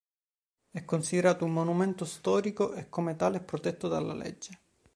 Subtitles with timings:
[0.71, 4.59] È considerato un monumento storico e come tale è protetto dalla legge.